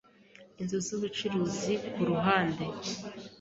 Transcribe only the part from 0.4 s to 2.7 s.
inzu z’ubucuruzi ku ruhande